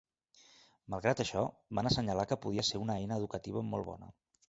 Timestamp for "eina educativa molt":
3.05-3.93